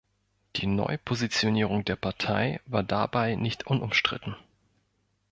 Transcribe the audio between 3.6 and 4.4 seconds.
unumstritten.